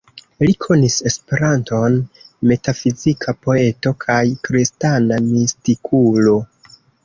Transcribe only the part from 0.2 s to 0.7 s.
Li